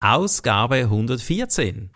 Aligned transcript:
Ausgabe 0.00 0.76
114. 0.76 1.90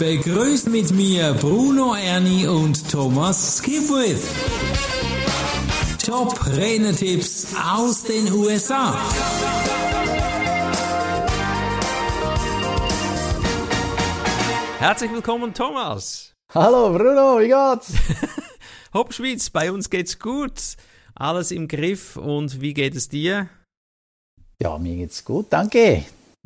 Begrüßt 0.00 0.68
mit 0.68 0.90
mir 0.90 1.32
Bruno 1.34 1.94
Ernie 1.94 2.48
und 2.48 2.90
Thomas 2.90 3.58
Skipwith. 3.58 4.26
Top 6.04 6.44
Renetipps 6.56 7.54
aus 7.54 8.02
den 8.02 8.32
USA. 8.32 8.98
Herzlich 14.80 15.12
willkommen, 15.12 15.54
Thomas. 15.54 16.34
Hallo 16.52 16.92
Bruno, 16.92 17.38
wie 17.38 17.46
geht's? 17.46 17.94
Hopp 18.92 19.14
Schweiz, 19.14 19.50
bei 19.50 19.70
uns 19.70 19.88
geht's 19.88 20.18
gut. 20.18 20.76
Alles 21.14 21.52
im 21.52 21.68
Griff 21.68 22.16
und 22.16 22.60
wie 22.60 22.74
geht 22.74 22.96
es 22.96 23.08
dir? 23.08 23.48
Ja, 24.62 24.78
mir 24.78 24.96
geht's 24.96 25.24
gut, 25.24 25.46
danke. 25.50 26.04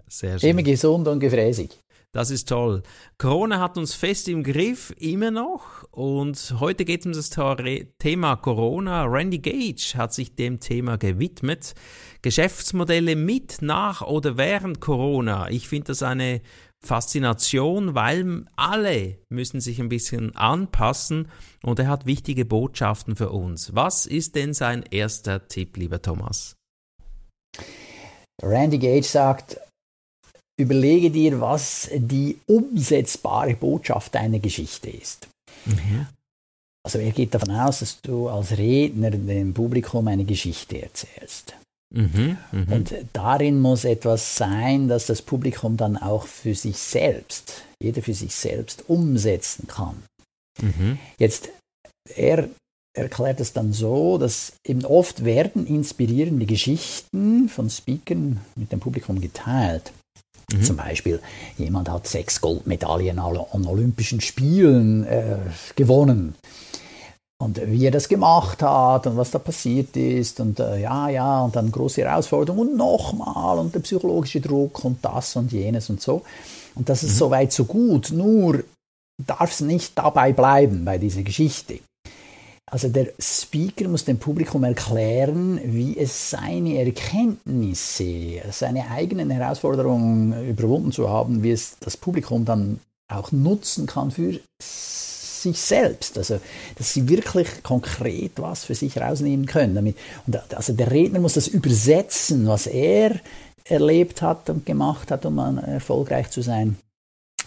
Sehr 0.08 0.38
schön. 0.38 0.50
Immer 0.50 0.62
gesund 0.62 1.06
und 1.06 1.20
gefräßig. 1.20 1.78
Das 2.12 2.30
ist 2.30 2.48
toll. 2.48 2.82
Corona 3.18 3.60
hat 3.60 3.78
uns 3.78 3.94
fest 3.94 4.28
im 4.28 4.42
Griff, 4.42 4.92
immer 4.98 5.30
noch. 5.30 5.84
Und 5.92 6.56
heute 6.58 6.84
geht 6.84 7.00
es 7.00 7.06
um 7.06 7.12
das 7.12 7.30
Thema 7.30 8.34
Corona. 8.34 9.04
Randy 9.04 9.38
Gage 9.38 9.94
hat 9.96 10.12
sich 10.12 10.34
dem 10.34 10.58
Thema 10.58 10.98
gewidmet. 10.98 11.74
Geschäftsmodelle 12.22 13.14
mit, 13.14 13.62
nach 13.62 14.02
oder 14.02 14.36
während 14.36 14.80
Corona. 14.80 15.50
Ich 15.50 15.68
finde 15.68 15.88
das 15.88 16.02
eine 16.02 16.40
Faszination, 16.80 17.94
weil 17.94 18.44
alle 18.56 19.18
müssen 19.28 19.60
sich 19.60 19.80
ein 19.80 19.88
bisschen 19.88 20.34
anpassen 20.34 21.28
und 21.62 21.78
er 21.78 21.86
hat 21.86 22.06
wichtige 22.06 22.44
Botschaften 22.44 23.14
für 23.14 23.30
uns. 23.30 23.76
Was 23.76 24.06
ist 24.06 24.34
denn 24.34 24.52
sein 24.52 24.82
erster 24.90 25.46
Tipp, 25.46 25.76
lieber 25.76 26.02
Thomas? 26.02 26.56
Randy 28.42 28.78
Gage 28.78 29.06
sagt, 29.06 29.58
überlege 30.58 31.10
dir, 31.10 31.40
was 31.40 31.88
die 31.92 32.38
umsetzbare 32.46 33.54
Botschaft 33.54 34.14
deiner 34.14 34.38
Geschichte 34.38 34.90
ist. 34.90 35.28
Mhm. 35.64 36.06
Also 36.82 36.98
er 36.98 37.12
geht 37.12 37.34
davon 37.34 37.50
aus, 37.50 37.80
dass 37.80 38.00
du 38.00 38.28
als 38.28 38.56
Redner 38.56 39.10
dem 39.10 39.52
Publikum 39.52 40.08
eine 40.08 40.24
Geschichte 40.24 40.80
erzählst. 40.82 41.54
Mhm, 41.92 42.38
mh. 42.52 42.74
Und 42.74 42.94
darin 43.12 43.60
muss 43.60 43.84
etwas 43.84 44.36
sein, 44.36 44.88
dass 44.88 45.06
das 45.06 45.22
Publikum 45.22 45.76
dann 45.76 45.96
auch 45.96 46.26
für 46.26 46.54
sich 46.54 46.78
selbst, 46.78 47.64
jeder 47.82 48.00
für 48.00 48.14
sich 48.14 48.34
selbst 48.34 48.84
umsetzen 48.88 49.66
kann. 49.66 50.02
Mhm. 50.62 50.98
Jetzt, 51.18 51.50
er 52.14 52.48
erklärt 53.00 53.40
es 53.40 53.52
dann 53.52 53.72
so, 53.72 54.18
dass 54.18 54.52
eben 54.64 54.84
oft 54.84 55.24
werden 55.24 55.66
inspirierende 55.66 56.46
Geschichten 56.46 57.48
von 57.48 57.70
Speakern 57.70 58.40
mit 58.56 58.72
dem 58.72 58.80
Publikum 58.80 59.20
geteilt. 59.20 59.92
Mhm. 60.52 60.62
Zum 60.62 60.76
Beispiel, 60.76 61.20
jemand 61.58 61.88
hat 61.88 62.06
sechs 62.06 62.40
Goldmedaillen 62.40 63.18
an 63.18 63.66
Olympischen 63.66 64.20
Spielen 64.20 65.04
äh, 65.04 65.38
gewonnen. 65.76 66.34
Und 67.42 67.58
wie 67.66 67.86
er 67.86 67.90
das 67.90 68.08
gemacht 68.08 68.62
hat 68.62 69.06
und 69.06 69.16
was 69.16 69.30
da 69.30 69.38
passiert 69.38 69.96
ist 69.96 70.40
und 70.40 70.60
äh, 70.60 70.82
ja, 70.82 71.08
ja, 71.08 71.40
und 71.40 71.56
dann 71.56 71.72
große 71.72 72.02
Herausforderungen 72.02 72.72
und 72.72 72.76
nochmal 72.76 73.58
und 73.58 73.74
der 73.74 73.80
psychologische 73.80 74.42
Druck 74.42 74.84
und 74.84 75.02
das 75.02 75.36
und 75.36 75.50
jenes 75.50 75.88
und 75.88 76.02
so. 76.02 76.22
Und 76.74 76.90
das 76.90 77.02
ist 77.02 77.14
mhm. 77.14 77.18
soweit 77.18 77.52
so 77.52 77.64
gut, 77.64 78.10
nur 78.12 78.62
darf 79.26 79.52
es 79.52 79.60
nicht 79.60 79.96
dabei 79.96 80.32
bleiben 80.32 80.84
bei 80.84 80.98
dieser 80.98 81.22
Geschichte. 81.22 81.78
Also 82.66 82.88
der 82.88 83.08
Speaker 83.18 83.88
muss 83.88 84.04
dem 84.04 84.18
Publikum 84.18 84.62
erklären, 84.62 85.60
wie 85.64 85.98
es 85.98 86.30
seine 86.30 86.78
Erkenntnisse, 86.78 88.42
seine 88.52 88.90
eigenen 88.90 89.30
Herausforderungen 89.30 90.48
überwunden 90.48 90.92
zu 90.92 91.08
haben, 91.08 91.42
wie 91.42 91.50
es 91.50 91.76
das 91.80 91.96
Publikum 91.96 92.44
dann 92.44 92.78
auch 93.08 93.32
nutzen 93.32 93.86
kann 93.86 94.12
für 94.12 94.38
sich 94.60 95.60
selbst. 95.60 96.16
Also, 96.16 96.38
dass 96.76 96.92
sie 96.92 97.08
wirklich 97.08 97.62
konkret 97.64 98.32
was 98.36 98.64
für 98.64 98.76
sich 98.76 98.98
rausnehmen 98.98 99.46
können. 99.46 99.94
Und 100.26 100.54
also 100.54 100.72
der 100.72 100.92
Redner 100.92 101.18
muss 101.18 101.34
das 101.34 101.48
übersetzen, 101.48 102.46
was 102.46 102.68
er 102.68 103.18
erlebt 103.64 104.22
hat 104.22 104.48
und 104.48 104.64
gemacht 104.64 105.10
hat, 105.10 105.26
um 105.26 105.38
erfolgreich 105.38 106.30
zu 106.30 106.42
sein, 106.42 106.76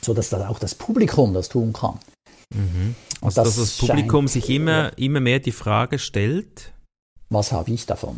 so 0.01 0.13
dass 0.13 0.29
das 0.29 0.41
auch 0.41 0.59
das 0.59 0.75
Publikum 0.75 1.33
das 1.33 1.47
tun 1.47 1.71
kann. 1.71 1.99
Mhm. 2.53 2.95
Also, 3.21 3.43
das 3.43 3.55
dass 3.55 3.55
das 3.55 3.77
Publikum 3.77 4.27
sich 4.27 4.49
immer, 4.49 4.97
immer 4.97 5.19
mehr 5.19 5.39
die 5.39 5.51
Frage 5.51 5.99
stellt. 5.99 6.73
Was 7.29 7.51
habe 7.51 7.71
ich 7.71 7.85
davon? 7.85 8.17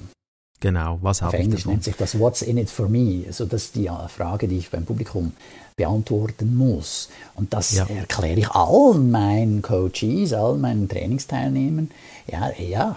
Genau, 0.60 1.00
was 1.02 1.22
habe 1.22 1.36
ich 1.36 1.40
davon? 1.40 1.46
Englisch 1.46 1.66
nennt 1.66 1.84
sich 1.84 1.96
das 1.96 2.18
What's 2.18 2.42
in 2.42 2.58
it 2.58 2.70
for 2.70 2.90
me? 2.90 3.24
Also 3.28 3.46
das 3.46 3.66
ist 3.66 3.76
die 3.76 3.90
Frage, 4.08 4.48
die 4.48 4.58
ich 4.58 4.70
beim 4.70 4.86
Publikum 4.86 5.34
beantworten 5.76 6.56
muss. 6.56 7.10
Und 7.36 7.54
das 7.54 7.76
ja. 7.76 7.86
erkläre 7.86 8.40
ich 8.40 8.50
allen 8.50 9.12
meinen 9.12 9.62
Coaches, 9.62 10.34
allen 10.34 10.62
meinen 10.62 10.88
Trainingsteilnehmern. 10.88 11.92
Ja, 12.32 12.52
ja, 12.58 12.96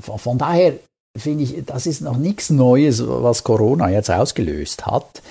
von 0.00 0.36
daher 0.36 0.74
finde 1.16 1.44
ich, 1.44 1.64
das 1.64 1.86
ist 1.86 2.00
noch 2.00 2.16
nichts 2.16 2.50
Neues, 2.50 3.02
was 3.06 3.44
Corona 3.44 3.88
jetzt 3.90 4.10
ausgelöst 4.10 4.84
hat 4.84 5.22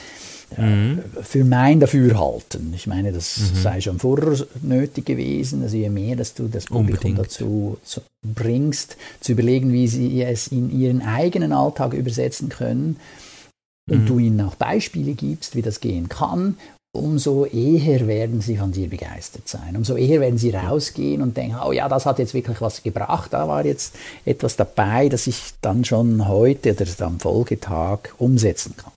mhm. 0.58 1.04
für 1.22 1.44
mein 1.44 1.80
Dafürhalten. 1.80 2.74
Ich 2.76 2.88
meine, 2.88 3.12
das 3.12 3.38
mhm. 3.38 3.56
sei 3.62 3.82
schon 3.82 4.00
vorher 4.00 4.46
nötig 4.62 5.06
gewesen. 5.06 5.64
Also 5.64 5.78
je 5.78 5.90
mehr, 5.90 6.16
dass 6.16 6.34
du 6.34 6.48
das 6.48 6.66
Publikum 6.66 7.12
Unbedingt. 7.12 7.20
dazu 7.20 7.78
bringst, 8.24 8.98
zu 9.20 9.32
überlegen, 9.34 9.74
wie 9.74 9.88
sie 9.88 10.22
es 10.22 10.48
in 10.48 10.72
ihren 10.72 11.02
eigenen 11.02 11.52
Alltag 11.52 11.94
übersetzen 11.94 12.50
können 12.50 12.98
und 13.90 14.04
mhm. 14.04 14.06
du 14.06 14.20
ihnen 14.20 14.42
auch 14.42 14.56
Beispiele 14.56 15.14
gibst, 15.14 15.56
wie 15.56 15.62
das 15.62 15.80
gehen 15.80 16.10
kann, 16.10 16.58
umso 16.96 17.46
eher 17.46 18.08
werden 18.08 18.42
sie 18.42 18.56
von 18.56 18.72
dir 18.72 18.88
begeistert 18.88 19.48
sein. 19.48 19.76
Umso 19.76 19.96
eher 19.96 20.22
werden 20.22 20.38
sie 20.38 20.52
rausgehen 20.52 21.22
und 21.22 21.36
denken, 21.36 21.58
oh 21.66 21.72
ja, 21.72 21.90
das 21.90 22.06
hat 22.06 22.20
jetzt 22.20 22.36
wirklich 22.36 22.62
was 22.62 22.84
gebracht, 22.84 23.34
da 23.34 23.48
war 23.48 23.66
jetzt 23.66 23.96
etwas 24.26 24.56
dabei, 24.56 25.10
das 25.10 25.28
ich 25.28 25.54
dann 25.62 25.84
schon 25.84 26.28
heute 26.28 26.72
oder 26.72 27.06
am 27.06 27.20
Folgetag 27.20 28.14
umsetzen 28.20 28.76
kann. 28.78 28.92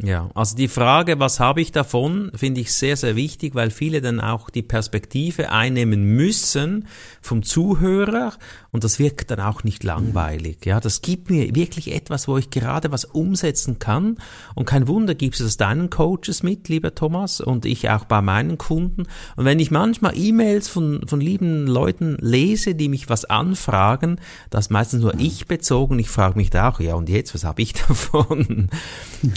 Ja, 0.00 0.30
also 0.34 0.56
die 0.56 0.68
Frage, 0.68 1.20
was 1.20 1.38
habe 1.38 1.60
ich 1.60 1.70
davon, 1.70 2.32
finde 2.34 2.62
ich 2.62 2.72
sehr, 2.72 2.96
sehr 2.96 3.14
wichtig, 3.14 3.54
weil 3.54 3.70
viele 3.70 4.00
dann 4.00 4.20
auch 4.20 4.48
die 4.48 4.62
Perspektive 4.62 5.50
einnehmen 5.50 6.02
müssen 6.16 6.88
vom 7.20 7.42
Zuhörer 7.42 8.32
und 8.70 8.84
das 8.84 8.98
wirkt 8.98 9.30
dann 9.30 9.40
auch 9.40 9.64
nicht 9.64 9.84
langweilig. 9.84 10.64
Ja, 10.64 10.80
das 10.80 11.02
gibt 11.02 11.28
mir 11.28 11.54
wirklich 11.54 11.94
etwas, 11.94 12.26
wo 12.26 12.38
ich 12.38 12.48
gerade 12.48 12.90
was 12.90 13.04
umsetzen 13.04 13.80
kann 13.80 14.16
und 14.54 14.64
kein 14.64 14.88
Wunder 14.88 15.14
gibst 15.14 15.40
du 15.40 15.44
das 15.44 15.58
deinen 15.58 15.90
Coaches 15.90 16.42
mit, 16.42 16.70
lieber 16.70 16.94
Thomas, 16.94 17.42
und 17.42 17.66
ich 17.66 17.90
auch 17.90 18.06
bei 18.06 18.22
meinen 18.22 18.56
Kunden. 18.56 19.02
Und 19.36 19.44
wenn 19.44 19.60
ich 19.60 19.70
manchmal 19.70 20.16
E-Mails 20.16 20.68
von, 20.68 21.06
von 21.06 21.20
lieben 21.20 21.66
Leuten 21.66 22.16
lese, 22.18 22.74
die 22.74 22.88
mich 22.88 23.10
was 23.10 23.26
anfragen, 23.26 24.22
das 24.48 24.66
ist 24.66 24.70
meistens 24.70 25.02
nur 25.02 25.12
ich 25.18 25.46
bezogen, 25.46 25.98
ich 25.98 26.08
frage 26.08 26.38
mich 26.38 26.48
da 26.48 26.70
auch, 26.70 26.80
ja 26.80 26.94
und 26.94 27.10
jetzt, 27.10 27.34
was 27.34 27.44
habe 27.44 27.60
ich 27.60 27.72
davon? 27.88 28.70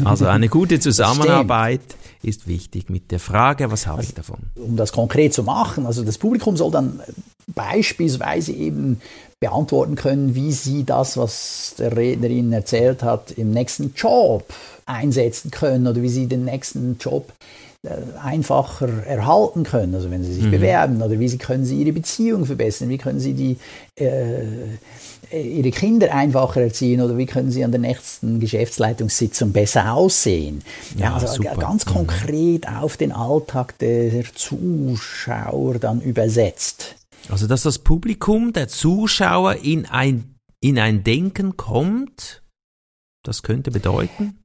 Also 0.06 0.28
eine 0.28 0.45
gute 0.50 0.80
Zusammenarbeit 0.80 1.82
ist 2.24 2.48
wichtig 2.48 2.90
mit 2.90 3.12
der 3.12 3.20
Frage, 3.20 3.72
was 3.72 3.88
habe 3.88 4.00
also, 4.00 4.10
ich 4.10 4.16
davon? 4.16 4.40
Um 4.56 4.76
das 4.76 4.92
konkret 4.92 5.34
zu 5.34 5.44
machen, 5.44 5.86
also 5.86 6.04
das 6.04 6.18
Publikum 6.18 6.58
soll 6.58 6.72
dann 6.72 7.00
beispielsweise 7.48 8.52
eben 8.52 9.00
beantworten 9.40 9.96
können, 9.96 10.34
wie 10.34 10.52
sie 10.52 10.84
das, 10.84 11.18
was 11.18 11.76
der 11.78 11.96
Redner 11.96 12.30
ihnen 12.30 12.52
erzählt 12.52 13.04
hat, 13.04 13.32
im 13.32 13.52
nächsten 13.52 13.94
Job 13.96 14.52
einsetzen 14.86 15.52
können 15.52 15.88
oder 15.88 16.02
wie 16.02 16.10
sie 16.10 16.28
den 16.28 16.46
nächsten 16.46 16.98
Job 17.00 17.32
äh, 17.84 17.90
einfacher 18.24 19.06
erhalten 19.06 19.64
können, 19.64 19.94
also 19.94 20.10
wenn 20.10 20.24
sie 20.24 20.34
sich 20.34 20.46
mhm. 20.46 20.52
bewerben 20.52 21.02
oder 21.02 21.20
wie 21.20 21.28
sie 21.28 21.38
können 21.38 21.66
sie 21.66 21.82
ihre 21.82 21.94
Beziehung 21.94 22.46
verbessern, 22.46 22.90
wie 22.90 22.98
können 22.98 23.20
sie 23.20 23.34
die 23.34 23.58
äh, 23.96 24.42
ihre 25.32 25.72
Kinder 25.72 26.14
einfacher 26.14 26.62
erziehen 26.62 27.02
oder 27.02 27.18
wie 27.18 27.26
können 27.26 27.52
sie 27.52 27.64
an 27.64 27.72
der 27.72 27.82
nächsten 27.82 28.40
Geschäftsleitungssitzung 28.40 29.52
besser 29.52 29.94
aussehen. 29.94 30.64
Ja, 30.98 31.14
also 31.14 31.28
super. 31.28 31.56
ganz 31.56 31.86
mhm. 31.86 31.92
konkret 31.92 32.68
auf 32.68 32.98
den 32.98 33.12
Alltag 33.12 33.78
der 33.80 34.24
Zuschauer 34.34 35.80
dann 35.80 36.02
übersetzt. 36.02 36.96
Also, 37.30 37.48
dass 37.48 37.64
das 37.64 37.80
Publikum, 37.80 38.54
der 38.54 38.68
Zuschauer 38.68 39.56
in 39.56 39.86
ein, 39.86 40.36
in 40.62 40.78
ein 40.78 41.04
Denken 41.04 41.58
kommt, 41.58 42.44
das 43.24 43.42
könnte 43.42 43.72
bedeuten? 43.72 44.40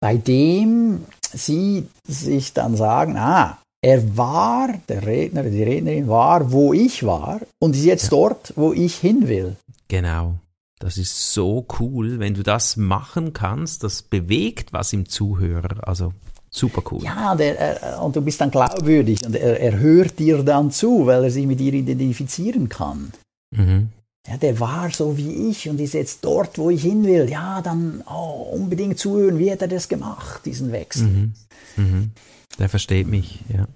Bei 0.00 0.16
dem 0.16 1.04
sie 1.32 1.86
sich 2.06 2.52
dann 2.52 2.76
sagen, 2.76 3.16
ah, 3.16 3.58
er 3.82 4.16
war, 4.16 4.74
der 4.88 5.06
Redner, 5.06 5.42
die 5.44 5.62
Rednerin 5.62 6.08
war, 6.08 6.52
wo 6.52 6.74
ich 6.74 7.04
war 7.04 7.40
und 7.58 7.74
ist 7.74 7.84
jetzt 7.84 8.04
ja. 8.04 8.10
dort, 8.10 8.52
wo 8.56 8.72
ich 8.72 8.96
hin 8.96 9.28
will. 9.28 9.56
Genau. 9.90 10.38
Das 10.78 10.96
ist 10.96 11.34
so 11.34 11.66
cool, 11.78 12.20
wenn 12.20 12.32
du 12.32 12.42
das 12.42 12.76
machen 12.76 13.34
kannst, 13.34 13.84
das 13.84 14.02
bewegt 14.02 14.72
was 14.72 14.94
im 14.94 15.06
Zuhörer. 15.06 15.86
Also 15.86 16.14
Super 16.52 16.82
cool. 16.90 17.04
Ja, 17.04 17.34
der, 17.36 18.02
und 18.02 18.16
du 18.16 18.20
bist 18.20 18.40
dann 18.40 18.50
glaubwürdig 18.50 19.24
und 19.24 19.36
er, 19.36 19.60
er 19.60 19.78
hört 19.78 20.18
dir 20.18 20.42
dann 20.42 20.72
zu, 20.72 21.06
weil 21.06 21.24
er 21.24 21.30
sich 21.30 21.46
mit 21.46 21.60
dir 21.60 21.72
identifizieren 21.72 22.68
kann. 22.68 23.12
Mhm. 23.56 23.88
ja, 24.28 24.36
der 24.36 24.58
war 24.60 24.90
so 24.90 25.16
wie 25.16 25.50
ich 25.50 25.68
und 25.68 25.80
ist 25.80 25.94
jetzt 25.94 26.24
dort, 26.24 26.58
wo 26.58 26.70
ich 26.70 26.82
hin 26.82 27.04
will, 27.04 27.28
ja, 27.28 27.60
dann 27.62 28.02
oh, 28.08 28.48
unbedingt 28.52 28.98
zuhören, 28.98 29.38
wie 29.38 29.50
hat 29.50 29.62
er 29.62 29.68
das 29.68 29.88
gemacht, 29.88 30.44
diesen 30.44 30.72
Wechsel. 30.72 31.06
Mhm. 31.06 31.34
Mhm. 31.76 32.10
Der 32.58 32.68
versteht 32.68 33.06
mich, 33.06 33.38
ja. 33.48 33.66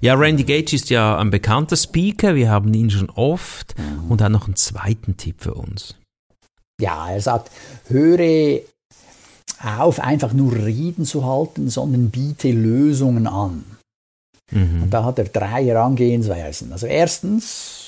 Ja, 0.00 0.14
Randy 0.14 0.44
Gage 0.44 0.74
ist 0.76 0.90
ja 0.90 1.18
ein 1.18 1.30
bekannter 1.30 1.76
Speaker, 1.76 2.34
wir 2.34 2.50
haben 2.50 2.74
ihn 2.74 2.90
schon 2.90 3.10
oft 3.10 3.74
mhm. 3.78 4.10
und 4.10 4.20
hat 4.20 4.32
noch 4.32 4.46
einen 4.46 4.56
zweiten 4.56 5.16
Tipp 5.16 5.36
für 5.38 5.54
uns. 5.54 5.96
Ja, 6.80 7.10
er 7.10 7.20
sagt, 7.20 7.50
höre 7.88 8.60
auf, 9.62 10.00
einfach 10.00 10.32
nur 10.32 10.54
Reden 10.54 11.04
zu 11.04 11.24
halten, 11.24 11.70
sondern 11.70 12.10
biete 12.10 12.50
Lösungen 12.50 13.26
an. 13.26 13.64
Mhm. 14.50 14.84
Und 14.84 14.90
da 14.90 15.04
hat 15.04 15.18
er 15.18 15.24
drei 15.24 15.64
Herangehensweisen. 15.64 16.72
Also 16.72 16.86
erstens, 16.86 17.84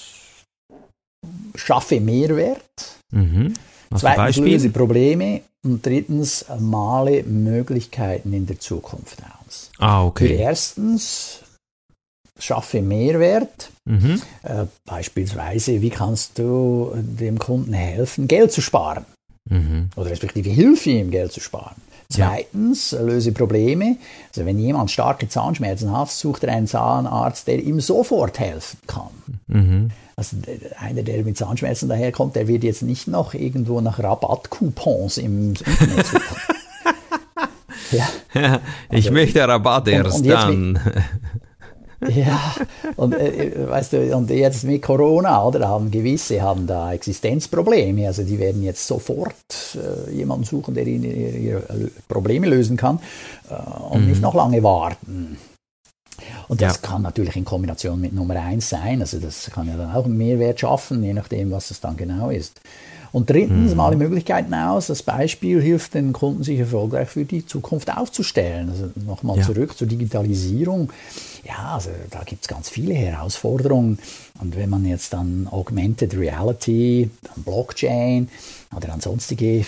schaffe 1.54 2.00
Mehrwert. 2.00 2.62
Mhm. 3.12 3.54
Zweitens, 3.94 4.36
löse 4.36 4.70
Probleme. 4.70 5.42
Und 5.64 5.84
drittens, 5.84 6.44
male 6.60 7.24
Möglichkeiten 7.24 8.32
in 8.32 8.46
der 8.46 8.60
Zukunft 8.60 9.22
aus. 9.46 9.70
Ah, 9.78 10.04
okay. 10.04 10.28
Für 10.28 10.34
erstens, 10.34 11.40
schaffe 12.38 12.82
Mehrwert. 12.82 13.70
Mhm. 13.84 14.20
Äh, 14.42 14.64
beispielsweise, 14.84 15.80
wie 15.80 15.90
kannst 15.90 16.38
du 16.38 16.92
dem 16.94 17.38
Kunden 17.38 17.72
helfen, 17.72 18.28
Geld 18.28 18.52
zu 18.52 18.60
sparen? 18.60 19.04
Mhm. 19.48 19.90
Oder 19.96 20.10
respektive 20.10 20.50
hilf 20.50 20.86
ihm, 20.86 21.10
Geld 21.10 21.32
zu 21.32 21.40
sparen. 21.40 21.76
Zweitens, 22.08 22.92
ja. 22.92 23.00
löse 23.00 23.32
Probleme. 23.32 23.96
Also 24.28 24.46
wenn 24.46 24.58
jemand 24.58 24.90
starke 24.90 25.28
Zahnschmerzen 25.28 25.96
hat, 25.96 26.10
sucht 26.10 26.44
er 26.44 26.52
einen 26.52 26.68
Zahnarzt, 26.68 27.48
der 27.48 27.60
ihm 27.60 27.80
sofort 27.80 28.38
helfen 28.38 28.78
kann. 28.86 29.10
Mhm. 29.48 29.90
Also 30.14 30.36
einer, 30.78 31.02
der 31.02 31.24
mit 31.24 31.36
Zahnschmerzen 31.36 31.88
daherkommt, 31.88 32.36
der 32.36 32.48
wird 32.48 32.64
jetzt 32.64 32.82
nicht 32.82 33.08
noch 33.08 33.34
irgendwo 33.34 33.80
nach 33.80 33.98
Rabattcoupons 33.98 35.18
im 35.18 35.48
Internet 35.48 36.06
suchen. 36.06 36.36
ja. 37.96 38.60
ich 38.90 39.06
also, 39.06 39.12
möchte 39.12 39.46
Rabatt 39.46 39.88
erst 39.88 40.20
und, 40.20 40.26
und 40.26 40.28
dann. 40.30 40.80
Ja, 42.14 42.54
und 42.96 43.14
äh, 43.14 43.68
weißt 43.68 43.94
du, 43.94 44.16
und 44.16 44.30
jetzt 44.30 44.64
mit 44.64 44.82
Corona, 44.82 45.42
oder, 45.44 45.66
haben 45.66 45.90
gewisse 45.90 46.42
haben 46.42 46.66
da 46.66 46.92
Existenzprobleme, 46.92 48.06
also 48.06 48.22
die 48.22 48.38
werden 48.38 48.62
jetzt 48.62 48.86
sofort 48.86 49.34
äh, 49.74 50.12
jemanden 50.12 50.44
suchen, 50.44 50.74
der 50.74 50.86
ihnen 50.86 51.04
ihre, 51.04 51.30
ihre 51.30 51.90
Probleme 52.06 52.48
lösen 52.48 52.76
kann 52.76 53.00
äh, 53.48 53.54
und 53.54 54.02
mhm. 54.02 54.08
nicht 54.08 54.20
noch 54.20 54.34
lange 54.34 54.62
warten. 54.62 55.38
Und 56.48 56.60
das 56.60 56.80
ja. 56.82 56.88
kann 56.88 57.02
natürlich 57.02 57.36
in 57.36 57.44
Kombination 57.44 58.00
mit 58.00 58.12
Nummer 58.12 58.36
eins 58.36 58.68
sein, 58.68 59.00
also 59.00 59.18
das 59.18 59.50
kann 59.50 59.66
ja 59.66 59.76
dann 59.76 59.94
auch 59.94 60.04
einen 60.04 60.18
Mehrwert 60.18 60.60
schaffen, 60.60 61.02
je 61.02 61.14
nachdem, 61.14 61.50
was 61.50 61.70
es 61.70 61.80
dann 61.80 61.96
genau 61.96 62.30
ist. 62.30 62.60
Und 63.12 63.30
drittens, 63.30 63.74
mhm. 63.74 63.80
alle 63.80 63.96
Möglichkeiten 63.96 64.54
aus. 64.54 64.88
Das 64.88 65.02
Beispiel 65.02 65.60
hilft 65.60 65.94
den 65.94 66.12
Kunden, 66.12 66.42
sich 66.42 66.58
erfolgreich 66.58 67.08
für 67.08 67.24
die 67.24 67.46
Zukunft 67.46 67.96
aufzustellen. 67.96 68.70
Also 68.70 68.90
nochmal 69.06 69.38
ja. 69.38 69.44
zurück 69.44 69.76
zur 69.76 69.86
Digitalisierung. 69.86 70.92
Ja, 71.44 71.74
also 71.74 71.90
da 72.10 72.22
gibt 72.24 72.42
es 72.42 72.48
ganz 72.48 72.68
viele 72.68 72.94
Herausforderungen. 72.94 73.98
Und 74.40 74.56
wenn 74.56 74.70
man 74.70 74.84
jetzt 74.84 75.14
an 75.14 75.48
Augmented 75.50 76.16
Reality, 76.16 77.10
an 77.34 77.42
Blockchain 77.42 78.28
oder 78.74 78.92
an 78.92 79.00
sonstige 79.00 79.64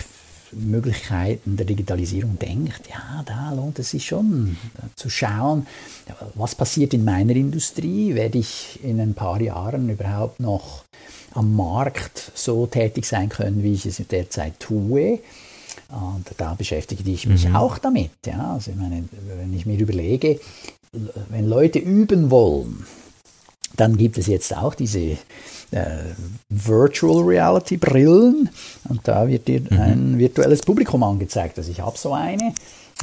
Möglichkeiten 0.51 1.57
der 1.57 1.65
Digitalisierung 1.65 2.37
denkt, 2.39 2.89
ja, 2.89 3.23
da 3.25 3.53
lohnt 3.53 3.79
es 3.79 3.91
sich 3.91 4.05
schon 4.05 4.57
äh, 4.77 4.87
zu 4.95 5.09
schauen, 5.09 5.67
was 6.35 6.55
passiert 6.55 6.93
in 6.93 7.05
meiner 7.05 7.35
Industrie, 7.35 8.15
werde 8.15 8.39
ich 8.39 8.79
in 8.83 8.99
ein 8.99 9.13
paar 9.13 9.39
Jahren 9.41 9.89
überhaupt 9.89 10.39
noch 10.39 10.83
am 11.33 11.55
Markt 11.55 12.31
so 12.35 12.65
tätig 12.67 13.05
sein 13.05 13.29
können, 13.29 13.63
wie 13.63 13.73
ich 13.73 13.85
es 13.85 14.01
derzeit 14.09 14.59
tue. 14.59 15.19
Und 15.89 16.25
da 16.37 16.53
beschäftige 16.53 17.09
ich 17.09 17.25
mich 17.25 17.47
mhm. 17.47 17.55
auch 17.55 17.77
damit. 17.77 18.11
Ja. 18.25 18.53
Also 18.53 18.71
ich 18.71 18.77
meine, 18.77 19.03
wenn 19.37 19.53
ich 19.53 19.65
mir 19.65 19.77
überlege, 19.77 20.39
wenn 21.29 21.47
Leute 21.47 21.79
üben 21.79 22.29
wollen, 22.29 22.85
dann 23.75 23.97
gibt 23.97 24.17
es 24.17 24.27
jetzt 24.27 24.55
auch 24.55 24.75
diese 24.75 24.99
äh, 24.99 25.17
Virtual 26.49 27.23
Reality 27.23 27.77
Brillen 27.77 28.49
und 28.89 29.07
da 29.07 29.27
wird 29.27 29.47
dir 29.47 29.61
mhm. 29.61 29.79
ein 29.79 30.17
virtuelles 30.17 30.61
Publikum 30.61 31.03
angezeigt. 31.03 31.57
Also 31.57 31.71
ich 31.71 31.79
habe 31.79 31.97
so 31.97 32.13
eine, 32.13 32.53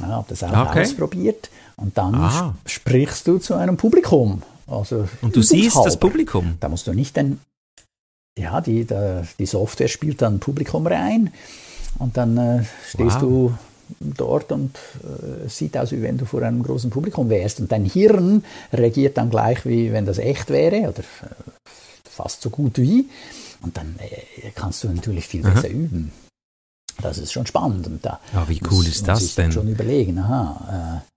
habe 0.02 0.26
das 0.28 0.42
auch 0.42 0.70
okay. 0.70 0.82
ausprobiert 0.82 1.50
und 1.76 1.96
dann 1.96 2.14
ah. 2.14 2.54
sprichst 2.66 3.26
du 3.26 3.38
zu 3.38 3.54
einem 3.54 3.76
Publikum. 3.76 4.42
Also 4.66 5.08
und 5.22 5.34
du 5.34 5.42
siehst 5.42 5.76
das 5.76 5.96
Publikum. 5.96 6.56
Da 6.60 6.68
musst 6.68 6.86
du 6.86 6.92
nicht 6.92 7.16
den 7.16 7.38
ja, 8.38 8.60
die, 8.60 8.84
der, 8.84 9.26
die 9.38 9.46
Software 9.46 9.88
spielt 9.88 10.22
dann 10.22 10.40
Publikum 10.40 10.86
rein 10.86 11.32
und 11.98 12.16
dann 12.16 12.36
äh, 12.36 12.64
stehst 12.88 13.16
wow. 13.16 13.20
du 13.20 13.54
dort 14.00 14.52
und 14.52 14.76
äh, 15.04 15.46
es 15.46 15.56
sieht 15.56 15.76
aus, 15.76 15.92
wie 15.92 16.02
wenn 16.02 16.18
du 16.18 16.24
vor 16.24 16.42
einem 16.42 16.62
großen 16.62 16.90
Publikum 16.90 17.30
wärst. 17.30 17.60
Und 17.60 17.72
dein 17.72 17.84
Hirn 17.84 18.44
reagiert 18.72 19.16
dann 19.16 19.30
gleich, 19.30 19.64
wie 19.64 19.92
wenn 19.92 20.06
das 20.06 20.18
echt 20.18 20.50
wäre 20.50 20.88
oder 20.88 21.00
äh, 21.00 21.34
fast 22.04 22.42
so 22.42 22.50
gut 22.50 22.78
wie. 22.78 23.08
Und 23.62 23.76
dann 23.76 23.96
äh, 23.98 24.50
kannst 24.54 24.84
du 24.84 24.88
natürlich 24.88 25.26
viel 25.26 25.42
besser 25.42 25.68
mhm. 25.68 25.74
üben. 25.74 26.12
Das 27.00 27.18
ist 27.18 27.32
schon 27.32 27.46
spannend. 27.46 27.86
Und 27.86 28.04
da 28.04 28.20
ja, 28.32 28.48
wie 28.48 28.60
cool 28.70 28.86
ist 28.86 29.06
das 29.06 29.34
denn? 29.34 29.52
schon 29.52 29.68
überlegen, 29.68 30.18
aha, 30.18 31.02
äh, 31.02 31.15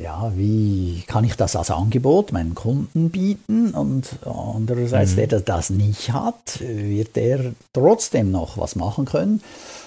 ja, 0.00 0.32
wie 0.36 1.02
kann 1.06 1.24
ich 1.24 1.34
das 1.34 1.56
als 1.56 1.70
Angebot 1.70 2.32
meinen 2.32 2.54
Kunden 2.54 3.10
bieten? 3.10 3.74
Und 3.74 4.10
andererseits, 4.24 5.12
mhm. 5.12 5.28
der 5.28 5.40
das 5.40 5.70
nicht 5.70 6.12
hat, 6.12 6.60
wird 6.60 7.16
der 7.16 7.52
trotzdem 7.72 8.30
noch 8.30 8.58
was 8.58 8.76
machen 8.76 9.06
können. 9.06 9.42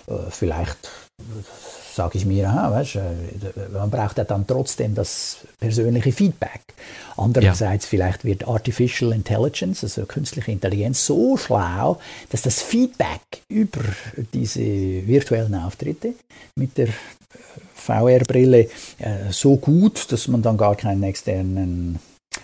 Äh, 0.07 0.13
vielleicht 0.29 0.89
sage 1.93 2.17
ich 2.17 2.25
mir, 2.25 2.49
aha, 2.49 2.71
weißt, 2.71 2.97
man 3.71 3.89
braucht 3.89 4.17
ja 4.17 4.25
dann 4.25 4.45
trotzdem 4.45 4.95
das 4.95 5.37
persönliche 5.61 6.11
Feedback. 6.11 6.61
Andererseits 7.15 7.85
ja. 7.85 7.89
vielleicht 7.89 8.25
wird 8.25 8.45
Artificial 8.49 9.13
Intelligence, 9.13 9.81
also 9.81 10.05
künstliche 10.05 10.51
Intelligenz, 10.51 11.05
so 11.05 11.37
schlau, 11.37 11.97
dass 12.31 12.41
das 12.41 12.61
Feedback 12.61 13.21
über 13.47 13.79
diese 14.33 14.59
virtuellen 14.59 15.55
Auftritte 15.55 16.15
mit 16.57 16.77
der 16.77 16.89
VR-Brille 17.85 18.67
äh, 18.99 19.31
so 19.31 19.57
gut, 19.57 20.11
dass 20.11 20.27
man 20.27 20.41
dann 20.41 20.57
gar 20.57 20.75
keinen 20.75 21.03
externen 21.03 21.99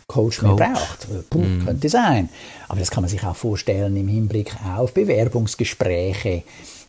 Coach, 0.08 0.40
Coach. 0.40 0.60
mehr 0.60 0.74
braucht. 0.74 1.08
Puh, 1.30 1.40
mm. 1.40 1.66
Könnte 1.66 1.90
sein. 1.90 2.30
Aber 2.68 2.80
das 2.80 2.92
kann 2.92 3.04
man 3.04 3.10
sich 3.10 3.24
auch 3.24 3.36
vorstellen 3.36 3.96
im 3.96 4.08
Hinblick 4.08 4.56
auf 4.76 4.94
Bewerbungsgespräche, 4.94 6.44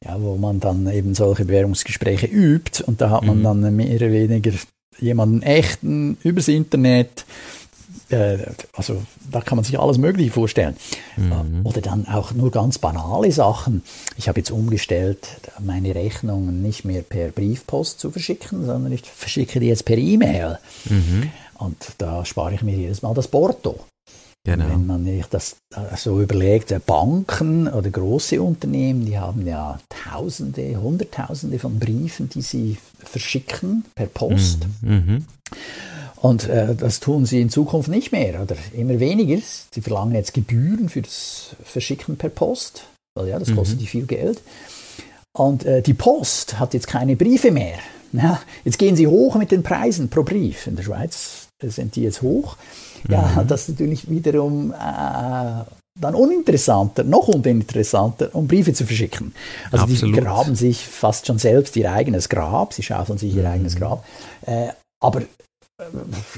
ja, 0.04 0.20
wo 0.20 0.36
man 0.36 0.60
dann 0.60 0.90
eben 0.90 1.14
solche 1.14 1.44
Bewerbungsgespräche 1.44 2.26
übt 2.26 2.84
und 2.84 3.00
da 3.00 3.10
hat 3.10 3.24
man 3.24 3.40
mm. 3.40 3.44
dann 3.44 3.76
mehr 3.76 3.96
oder 3.96 4.10
weniger 4.12 4.52
jemanden 4.98 5.42
echten 5.42 6.16
übers 6.22 6.48
Internet, 6.48 7.24
äh, 8.12 8.46
also 8.72 9.02
da 9.30 9.40
kann 9.40 9.56
man 9.56 9.64
sich 9.64 9.78
alles 9.78 9.98
Mögliche 9.98 10.30
vorstellen. 10.30 10.76
Mhm. 11.16 11.64
Oder 11.64 11.80
dann 11.80 12.06
auch 12.06 12.32
nur 12.32 12.50
ganz 12.50 12.78
banale 12.78 13.32
Sachen. 13.32 13.82
Ich 14.16 14.28
habe 14.28 14.40
jetzt 14.40 14.50
umgestellt, 14.50 15.26
meine 15.58 15.94
Rechnungen 15.94 16.62
nicht 16.62 16.84
mehr 16.84 17.02
per 17.02 17.28
Briefpost 17.28 18.00
zu 18.00 18.10
verschicken, 18.10 18.66
sondern 18.66 18.92
ich 18.92 19.02
verschicke 19.02 19.60
die 19.60 19.68
jetzt 19.68 19.84
per 19.84 19.98
E-Mail. 19.98 20.58
Mhm. 20.88 21.30
Und 21.58 21.76
da 21.98 22.24
spare 22.24 22.54
ich 22.54 22.62
mir 22.62 22.76
jedes 22.76 23.02
Mal 23.02 23.14
das 23.14 23.28
Porto. 23.28 23.78
Genau. 24.44 24.68
Wenn 24.68 24.86
man 24.86 25.04
sich 25.04 25.24
das 25.26 25.56
äh, 25.72 25.96
so 25.96 26.20
überlegt, 26.20 26.74
Banken 26.84 27.68
oder 27.68 27.88
große 27.90 28.42
Unternehmen, 28.42 29.06
die 29.06 29.16
haben 29.16 29.46
ja 29.46 29.78
Tausende, 29.88 30.80
Hunderttausende 30.80 31.60
von 31.60 31.78
Briefen, 31.78 32.28
die 32.28 32.42
sie 32.42 32.76
verschicken 32.98 33.84
per 33.94 34.06
Post. 34.06 34.66
Mhm. 34.80 34.90
Mhm. 34.90 35.26
Und 36.22 36.48
äh, 36.48 36.76
das 36.76 37.00
tun 37.00 37.26
sie 37.26 37.40
in 37.40 37.50
Zukunft 37.50 37.88
nicht 37.88 38.12
mehr 38.12 38.40
oder 38.40 38.54
immer 38.72 39.00
weniger. 39.00 39.42
Sie 39.74 39.80
verlangen 39.80 40.14
jetzt 40.14 40.32
Gebühren 40.32 40.88
für 40.88 41.02
das 41.02 41.56
Verschicken 41.64 42.16
per 42.16 42.28
Post, 42.28 42.84
weil 43.16 43.28
ja, 43.28 43.40
das 43.40 43.48
mhm. 43.48 43.56
kostet 43.56 43.80
die 43.80 43.88
viel 43.88 44.06
Geld. 44.06 44.40
Und 45.36 45.64
äh, 45.64 45.82
die 45.82 45.94
Post 45.94 46.60
hat 46.60 46.74
jetzt 46.74 46.86
keine 46.86 47.16
Briefe 47.16 47.50
mehr. 47.50 47.78
Ja, 48.12 48.40
jetzt 48.64 48.78
gehen 48.78 48.94
sie 48.94 49.08
hoch 49.08 49.34
mit 49.34 49.50
den 49.50 49.64
Preisen 49.64 50.10
pro 50.10 50.22
Brief. 50.22 50.68
In 50.68 50.76
der 50.76 50.84
Schweiz 50.84 51.48
sind 51.60 51.96
die 51.96 52.02
jetzt 52.02 52.22
hoch. 52.22 52.56
Ja, 53.08 53.42
mhm. 53.42 53.46
das 53.48 53.62
ist 53.62 53.80
natürlich 53.80 54.08
wiederum 54.08 54.70
äh, 54.70 55.64
dann 56.00 56.14
uninteressanter, 56.14 57.02
noch 57.02 57.26
uninteressanter, 57.26 58.32
um 58.32 58.46
Briefe 58.46 58.72
zu 58.74 58.86
verschicken. 58.86 59.34
Also 59.72 59.86
Absolut. 59.86 60.16
die 60.16 60.20
graben 60.20 60.54
sich 60.54 60.86
fast 60.86 61.26
schon 61.26 61.38
selbst 61.38 61.74
ihr 61.74 61.90
eigenes 61.90 62.28
Grab, 62.28 62.74
sie 62.74 62.84
schaufeln 62.84 63.18
sich 63.18 63.34
ihr 63.34 63.42
mhm. 63.42 63.48
eigenes 63.48 63.74
Grab. 63.74 64.04
Äh, 64.46 64.68
aber 65.02 65.22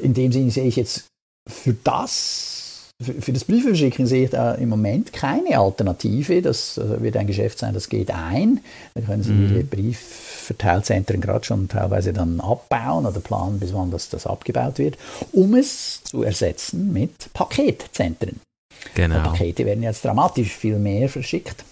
in 0.00 0.14
dem 0.14 0.32
Sinne 0.32 0.50
sehe 0.50 0.66
ich 0.66 0.76
jetzt 0.76 1.06
für 1.48 1.74
das, 1.84 2.90
für, 3.00 3.32
das 3.32 3.44
Briefeschicken 3.44 4.06
sehe 4.06 4.24
ich 4.24 4.30
da 4.30 4.54
im 4.54 4.68
Moment 4.68 5.12
keine 5.12 5.58
Alternative. 5.58 6.42
Das 6.42 6.78
äh, 6.78 7.02
wird 7.02 7.16
ein 7.16 7.26
Geschäft 7.26 7.58
sein, 7.58 7.74
das 7.74 7.88
geht 7.88 8.10
ein. 8.10 8.60
Da 8.94 9.02
können 9.02 9.22
Sie 9.22 9.32
mhm. 9.32 9.52
Ihre 9.52 9.64
Briefverteilzentren 9.64 11.20
gerade 11.20 11.44
schon 11.44 11.68
teilweise 11.68 12.12
dann 12.12 12.40
abbauen 12.40 13.06
oder 13.06 13.20
planen, 13.20 13.60
bis 13.60 13.74
wann 13.74 13.90
das, 13.90 14.08
das 14.08 14.26
abgebaut 14.26 14.78
wird, 14.78 14.96
um 15.32 15.54
es 15.54 16.02
zu 16.04 16.22
ersetzen 16.22 16.92
mit 16.92 17.32
Paketzentren. 17.34 18.40
Genau. 18.94 19.22
Pakete 19.22 19.64
werden 19.64 19.82
jetzt 19.82 20.04
dramatisch 20.04 20.52
viel 20.52 20.78
mehr 20.78 21.08
verschickt. 21.08 21.64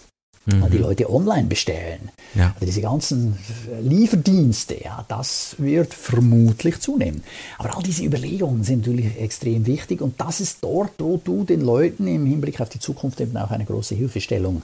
Weil 0.47 0.71
die 0.71 0.79
Leute 0.79 1.09
online 1.09 1.45
bestellen. 1.45 2.11
Ja. 2.35 2.53
Also 2.55 2.67
diese 2.67 2.81
ganzen 2.81 3.39
Lieferdienste, 3.81 4.83
ja, 4.83 5.05
das 5.09 5.55
wird 5.59 5.95
vermutlich 5.95 6.81
zunehmen. 6.81 7.23
Aber 7.59 7.77
all 7.77 7.83
diese 7.83 8.05
Überlegungen 8.05 8.65
sind 8.65 8.87
natürlich 8.87 9.21
extrem 9.21 9.67
wichtig 9.67 10.01
und 10.01 10.21
das 10.21 10.41
ist 10.41 10.59
dort, 10.63 10.93
wo 10.99 11.21
du 11.23 11.45
den 11.45 11.61
Leuten 11.61 12.07
im 12.09 12.27
Hinblick 12.27 12.61
auf 12.61 12.69
die 12.69 12.81
Zukunft 12.81 13.21
eben 13.21 13.37
auch 13.37 13.51
eine 13.51 13.65
große 13.65 13.95
Hilfestellung 13.95 14.63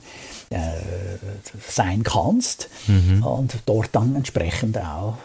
äh, 0.51 0.59
sein 1.69 2.03
kannst 2.03 2.69
und 3.23 3.59
dort 3.67 3.91
dann 3.93 4.17
entsprechend 4.17 4.79
auch 4.79 5.19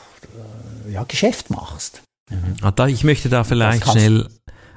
äh, 0.88 0.94
ja, 0.94 1.04
Geschäft 1.04 1.50
machst. 1.50 2.02
Ah, 2.62 2.72
da, 2.72 2.88
ich 2.88 3.04
möchte 3.04 3.30
da 3.30 3.44
vielleicht 3.44 3.90
schnell 3.90 4.28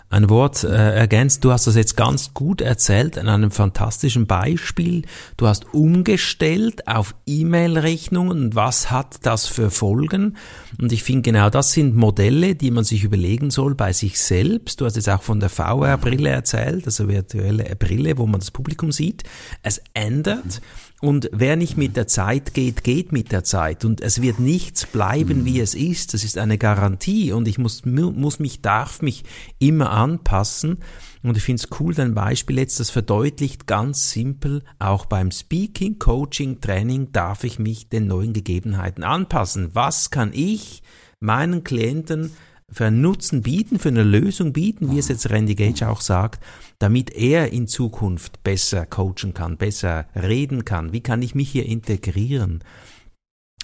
ein 0.09 0.31
Wort 0.31 0.65
äh, 0.65 0.95
ergänzen. 0.95 1.41
Du 1.41 1.53
hast 1.53 1.67
das 1.67 1.75
jetzt 1.77 1.97
ganz 1.97 2.33
gut 2.33 2.61
erzählt 2.61 3.19
an 3.19 3.29
einem 3.29 3.51
fantastischen 3.51 4.27
Beispiel. 4.27 5.03
Du 5.37 5.47
hast 5.47 5.75
umgestellt 5.75 6.87
auf 6.87 7.15
E-Mail-Rechnungen 7.27 8.55
was 8.55 8.91
hat 8.91 9.19
das 9.23 9.47
für 9.47 9.71
Folgen? 9.71 10.37
Und 10.81 10.93
ich 10.93 11.03
finde 11.03 11.23
genau 11.23 11.51
das 11.51 11.73
sind 11.73 11.97
Modelle, 11.97 12.55
die 12.55 12.71
man 12.71 12.85
sich 12.85 13.05
überlegen 13.05 13.51
soll 13.51 13.75
bei 13.75 13.93
sich 13.93 14.21
selbst. 14.21 14.81
Du 14.81 14.85
hast 14.85 14.97
jetzt 14.97 15.09
auch 15.09 15.23
von 15.23 15.41
der 15.41 15.51
VR-Brille 15.51 16.31
erzählt, 16.31 16.87
also 16.87 17.09
virtuelle 17.09 17.65
Brille, 17.77 18.17
wo 18.19 18.27
man 18.27 18.41
das 18.41 18.51
Publikum 18.51 18.93
sieht. 18.93 19.25
Es 19.63 19.81
ändert. 19.95 20.61
Und 21.03 21.29
wer 21.33 21.57
nicht 21.57 21.76
mit 21.76 21.95
der 21.95 22.07
Zeit 22.07 22.55
geht, 22.55 22.83
geht 22.83 23.12
mit 23.12 23.31
der 23.31 23.45
Zeit. 23.45 23.85
Und 23.85 24.00
es 24.00 24.23
wird 24.23 24.41
nichts 24.41 24.87
bleiben, 24.87 25.45
wie 25.45 25.61
es 25.61 25.75
ist. 25.75 26.15
Das 26.15 26.25
ist 26.25 26.38
eine 26.38 26.57
Garantie. 26.57 27.33
Und 27.33 27.47
ich 27.49 27.59
muss, 27.59 27.85
mu- 27.85 28.12
muss 28.12 28.38
mich, 28.38 28.62
darf 28.62 29.03
mich 29.03 29.25
immer 29.59 29.91
anpassen. 29.91 30.79
Und 31.23 31.37
ich 31.37 31.43
finde 31.43 31.62
es 31.62 31.81
cool, 31.81 31.93
dein 31.93 32.15
Beispiel 32.15 32.59
jetzt, 32.59 32.81
das 32.81 32.88
verdeutlicht 32.91 33.67
ganz 33.67 34.11
simpel, 34.11 34.62
auch 34.79 35.07
beim 35.07 35.31
Speaking, 35.31 35.99
Coaching, 35.99 36.61
Training 36.61 37.12
darf 37.12 37.45
ich 37.45 37.59
mich 37.59 37.88
den 37.88 38.07
neuen 38.07 38.33
Gegebenheiten 38.33 39.05
anpassen. 39.05 39.71
Was 39.75 40.11
kann 40.11 40.31
ich 40.33 40.83
meinen 41.21 41.62
Klienten 41.65 42.31
für 42.70 42.87
einen 42.87 43.00
Nutzen 43.00 43.42
bieten, 43.42 43.78
für 43.78 43.88
eine 43.88 44.02
Lösung 44.02 44.52
bieten, 44.52 44.90
wie 44.90 44.99
es 44.99 45.08
jetzt 45.08 45.30
Randy 45.30 45.54
Gage 45.54 45.88
auch 45.88 46.00
sagt, 46.00 46.42
damit 46.78 47.11
er 47.14 47.52
in 47.52 47.68
Zukunft 47.68 48.42
besser 48.42 48.87
coachen 48.87 49.35
kann, 49.35 49.56
besser 49.56 50.06
reden 50.14 50.64
kann? 50.64 50.92
Wie 50.92 51.00
kann 51.00 51.23
ich 51.23 51.35
mich 51.35 51.50
hier 51.50 51.66
integrieren? 51.66 52.62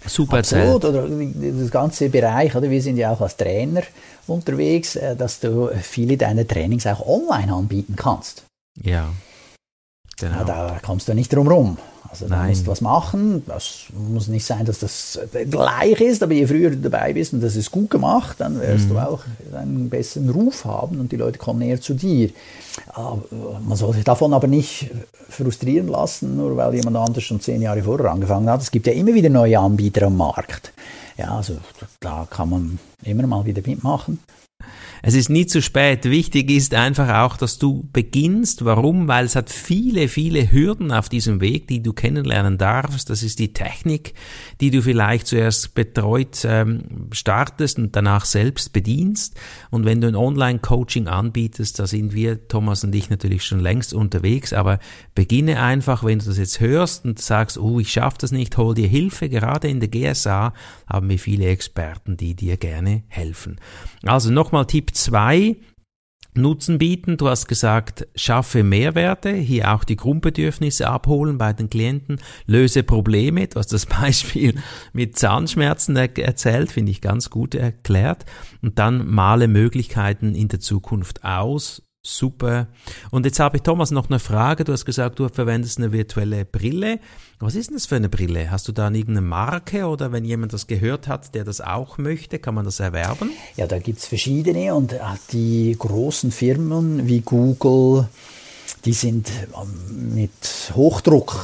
Super 0.05 0.39
Absolut, 0.39 0.85
oder 0.85 1.07
das 1.09 1.71
ganze 1.71 2.09
Bereich, 2.09 2.57
oder 2.57 2.69
wir 2.71 2.83
sind 2.83 2.97
ja 2.97 3.13
auch 3.13 3.21
als 3.21 3.37
Trainer 3.37 3.83
unterwegs, 4.27 4.97
äh, 4.97 5.15
dass 5.15 5.39
du 5.39 5.69
viele 5.81 6.17
deiner 6.17 6.47
Trainings 6.47 6.87
auch 6.87 7.07
online 7.07 7.53
anbieten 7.53 7.95
kannst. 7.97 8.45
Ja. 8.81 9.11
Genau. 10.23 10.39
Ja, 10.39 10.45
da 10.45 10.79
kommst 10.83 11.09
du 11.09 11.15
nicht 11.15 11.33
drum 11.35 11.49
rum. 11.49 11.77
Also 12.09 12.29
da 12.29 12.37
Nein. 12.37 12.51
musst 12.51 12.67
du 12.67 12.71
was 12.71 12.81
machen. 12.83 13.43
Das 13.47 13.85
muss 13.97 14.29
nicht 14.29 14.45
sein, 14.45 14.67
dass 14.67 14.81
das 14.81 15.19
gleich 15.51 15.99
ist, 16.01 16.23
aber 16.23 16.35
je 16.35 16.47
früher 16.47 16.69
du 16.71 16.77
dabei 16.77 17.15
bist 17.15 17.33
und 17.33 17.43
das 17.43 17.57
ist 17.57 17.71
gut 17.71 17.89
gemacht, 17.89 18.37
dann 18.39 18.61
wirst 18.61 18.85
Mhm. 18.85 18.89
du 18.91 18.99
auch 18.99 19.21
einen 19.55 19.89
besseren 19.89 20.29
Ruf 20.29 20.67
haben 20.67 21.01
und 21.01 21.11
die 21.11 21.17
Leute 21.17 21.39
kommen 21.39 21.61
näher 21.61 21.81
zu 21.81 21.95
dir. 21.95 22.29
Aber 22.89 23.23
Man 23.67 23.77
soll 23.79 23.95
sich 23.95 24.05
davon 24.05 24.35
aber 24.35 24.47
nicht 24.47 24.91
frustrieren 25.31 25.89
lassen, 25.89 26.37
nur 26.37 26.55
weil 26.57 26.75
jemand 26.75 26.97
anders 26.99 27.25
schon 27.25 27.41
zehn 27.41 27.63
Jahre 27.63 27.83
vorher 27.83 28.11
angefangen 28.11 28.51
hat. 28.51 28.61
Es 28.61 28.71
gibt 28.71 28.87
ja 28.87 28.93
immer 28.93 29.15
wieder 29.15 29.31
neue 29.31 29.59
Anbieter 29.59 30.07
am 30.09 30.17
Markt. 30.19 30.73
Ja, 31.17 31.37
also 31.37 31.57
da 32.01 32.27
kann 32.29 32.51
man 32.51 32.79
immer 33.05 33.27
mal 33.27 33.45
wieder 33.47 33.63
mitmachen. 33.65 34.19
Es 35.05 35.15
ist 35.15 35.31
nie 35.31 35.47
zu 35.47 35.61
spät. 35.61 36.05
Wichtig 36.05 36.49
ist 36.49 36.75
einfach 36.75 37.25
auch, 37.25 37.37
dass 37.37 37.59
du 37.59 37.89
beginnst. 37.93 38.65
Warum? 38.65 39.09
Weil 39.09 39.25
es 39.25 39.35
hat 39.35 39.51
viele, 39.51 40.07
viele 40.07 40.53
Hürden 40.53 40.93
auf 40.93 41.09
diesem 41.09 41.41
Weg, 41.41 41.67
die 41.67 41.83
du 41.83 41.93
kennenlernen 41.93 42.57
darfst. 42.57 43.11
Das 43.11 43.25
ist 43.25 43.41
die 43.41 43.53
Technik, 43.53 44.15
die 44.61 44.71
du 44.71 44.81
vielleicht 44.81 45.27
zuerst 45.27 45.75
betreut 45.75 46.45
ähm, 46.45 47.09
startest 47.11 47.81
und 47.81 47.97
danach 47.97 48.25
selbst 48.25 48.73
bedienst. 48.73 49.35
Und 49.71 49.85
wenn 49.85 50.01
du 50.01 50.07
ein 50.07 50.15
Online-Coaching 50.15 51.09
anbietest, 51.09 51.81
da 51.81 51.89
sind 51.89 52.15
wir, 52.15 52.47
Thomas 52.47 52.85
und 52.85 52.95
ich, 52.95 53.11
natürlich 53.11 53.45
schon 53.45 53.59
längst 53.59 53.93
unterwegs. 53.93 54.53
Aber 54.53 54.79
beginne 55.17 55.61
einfach, 55.61 56.05
wenn 56.05 56.21
du 56.21 56.27
das 56.27 56.39
jetzt 56.39 56.61
hörst 56.61 57.05
und 57.05 57.19
sagst, 57.19 57.59
oh, 57.59 57.81
ich 57.81 57.91
schaffe 57.91 58.19
das 58.21 58.31
nicht, 58.31 58.57
hol 58.57 58.77
dir 58.77 58.87
Hilfe. 58.87 59.29
Gerade 59.29 59.67
in 59.67 59.81
der 59.81 59.89
GSA 59.89 60.55
haben 60.87 61.11
wir 61.11 61.19
viele 61.19 61.47
Experten, 61.47 62.17
die 62.17 62.37
dir 62.37 62.57
gerne 62.57 63.03
helfen. 63.09 63.57
Also 64.05 64.31
nochmal 64.31 64.67
Tipp 64.67 64.92
2. 64.93 65.57
Nutzen 66.35 66.79
bieten. 66.79 67.19
Du 67.19 67.29
hast 67.29 67.47
gesagt, 67.47 68.07
schaffe 68.15 68.65
Mehrwerte, 68.65 69.33
hier 69.33 69.75
auch 69.75 69.85
die 69.85 69.97
Grundbedürfnisse 69.97 70.89
abholen 70.89 71.37
bei 71.37 71.53
den 71.53 71.69
Klienten, 71.69 72.21
löse 72.47 72.83
Probleme. 72.83 73.49
Du 73.49 73.59
hast 73.59 73.73
das 73.73 73.85
Beispiel 74.01 74.55
mit 74.95 75.19
Zahnschmerzen 75.19 75.95
er 75.97 76.17
erzählt, 76.19 76.73
finde 76.73 76.91
ich 76.91 77.03
ganz 77.03 77.29
gut 77.29 77.55
erklärt. 77.55 78.25
Und 78.63 78.79
dann 78.79 79.07
male 79.09 79.47
Möglichkeiten 79.47 80.35
in 80.35 80.49
der 80.49 80.61
Zukunft 80.61 81.23
aus. 81.23 81.83
Super. 82.05 82.67
Und 83.13 83.27
jetzt 83.27 83.39
habe 83.39 83.59
ich 83.59 83.63
Thomas 83.63 83.93
noch 83.93 84.11
eine 84.11 84.19
Frage. 84.19 84.65
Du 84.65 84.73
hast 84.73 84.85
gesagt, 84.85 85.21
du 85.21 85.29
verwendest 85.29 85.79
eine 85.79 85.93
virtuelle 85.93 86.45
Brille. 86.45 86.99
Was 87.39 87.55
ist 87.55 87.69
denn 87.69 87.77
das 87.77 87.87
für 87.87 87.95
eine 87.95 88.09
Brille? 88.09 88.51
Hast 88.51 88.67
du 88.67 88.73
da 88.73 88.87
irgendeine 88.87 89.21
Marke 89.21 89.87
oder 89.87 90.11
wenn 90.11 90.25
jemand 90.25 90.53
das 90.53 90.67
gehört 90.67 91.07
hat, 91.07 91.33
der 91.37 91.45
das 91.45 91.61
auch 91.61 91.99
möchte, 91.99 92.41
kann 92.41 92.57
man 92.57 92.65
das 92.65 92.81
erwerben? 92.81 93.31
Ja, 93.57 93.69
da 93.69 93.79
gibt's 93.79 94.09
verschiedene 94.09 94.75
und 94.75 94.95
äh, 94.95 94.99
die 95.31 95.77
großen 95.79 96.33
Firmen 96.33 97.07
wie 97.07 97.21
Google, 97.21 98.09
die 98.85 98.95
sind 98.95 99.31
ähm, 99.55 100.15
mit 100.15 100.73
Hochdruck 100.75 101.37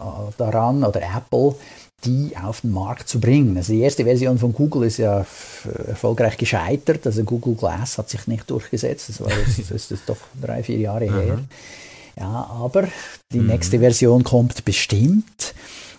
äh, 0.00 0.04
daran 0.38 0.84
oder 0.84 1.02
Apple, 1.02 1.54
die 2.04 2.36
auf 2.36 2.60
den 2.60 2.72
Markt 2.72 3.08
zu 3.08 3.18
bringen. 3.20 3.56
Also 3.56 3.72
die 3.72 3.80
erste 3.80 4.04
Version 4.04 4.38
von 4.38 4.52
Google 4.52 4.84
ist 4.84 4.98
ja 4.98 5.26
erfolgreich 5.86 6.36
gescheitert. 6.36 7.06
Also 7.06 7.24
Google 7.24 7.54
Glass 7.54 7.98
hat 7.98 8.08
sich 8.08 8.26
nicht 8.26 8.48
durchgesetzt. 8.50 9.08
Das 9.08 9.20
war 9.20 9.30
jetzt, 9.30 9.70
das 9.70 9.90
ist 9.90 10.08
doch 10.08 10.18
drei, 10.40 10.62
vier 10.62 10.78
Jahre 10.78 11.10
her. 11.10 11.40
Ja, 12.16 12.50
aber 12.50 12.88
die 13.32 13.40
nächste 13.40 13.80
Version 13.80 14.22
kommt 14.24 14.64
bestimmt. 14.64 15.54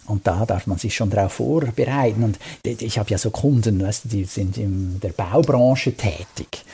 Und 0.06 0.26
da 0.26 0.46
darf 0.46 0.68
man 0.68 0.78
sich 0.78 0.96
schon 0.96 1.10
darauf 1.10 1.34
vorbereiten. 1.34 2.24
Und 2.24 2.40
ich 2.64 2.98
habe 2.98 3.10
ja 3.12 3.18
so 3.18 3.30
Kunden, 3.30 3.82
weißt 3.82 4.06
du, 4.06 4.10
die 4.10 4.24
sind 4.26 4.58
in 4.58 5.00
der 5.02 5.10
Baubranche 5.10 5.94
tätig. 5.94 6.66